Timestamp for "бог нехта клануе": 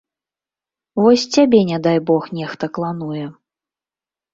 2.11-3.25